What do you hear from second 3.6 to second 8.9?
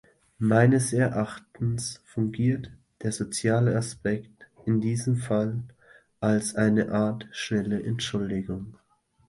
Aspekt in diesem Fall als eine Art schnelle Entschuldigung.